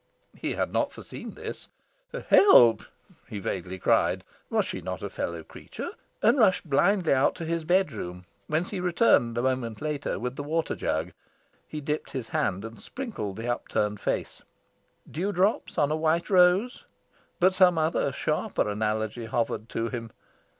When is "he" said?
0.35-0.53, 3.29-3.37, 8.71-8.79, 11.67-11.81